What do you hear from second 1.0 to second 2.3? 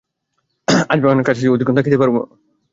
ভাই অনেক কাজ আছে, অধিকক্ষণ থাকিতে পারিব না।